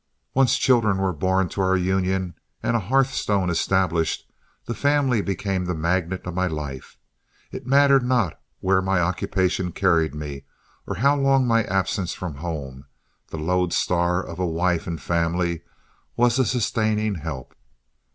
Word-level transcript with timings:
Once 0.33 0.57
children 0.57 0.97
were 0.97 1.13
born 1.13 1.47
to 1.47 1.61
our 1.61 1.77
union 1.77 2.33
and 2.63 2.75
a 2.75 2.79
hearthstone 2.79 3.51
established, 3.51 4.25
the 4.65 4.73
family 4.73 5.21
became 5.21 5.65
the 5.65 5.75
magnet 5.75 6.25
of 6.25 6.33
my 6.33 6.47
life. 6.47 6.97
It 7.51 7.67
mattered 7.67 8.01
not 8.03 8.41
where 8.61 8.81
my 8.81 8.99
occupation 8.99 9.71
carried 9.71 10.15
me, 10.15 10.45
or 10.87 10.95
how 10.95 11.15
long 11.15 11.45
my 11.45 11.65
absence 11.65 12.15
from 12.15 12.37
home, 12.37 12.87
the 13.27 13.37
lodestar 13.37 14.23
of 14.25 14.39
a 14.39 14.43
wife 14.47 14.87
and 14.87 14.99
family 14.99 15.61
was 16.15 16.39
a 16.39 16.45
sustaining 16.45 17.13
help. 17.13 17.53